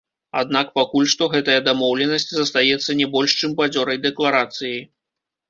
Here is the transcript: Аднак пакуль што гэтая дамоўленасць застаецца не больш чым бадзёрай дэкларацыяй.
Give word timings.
Аднак 0.39 0.69
пакуль 0.77 1.09
што 1.13 1.27
гэтая 1.33 1.57
дамоўленасць 1.67 2.25
застаецца 2.39 2.97
не 3.03 3.07
больш 3.17 3.37
чым 3.45 3.55
бадзёрай 3.61 4.03
дэкларацыяй. 4.09 4.83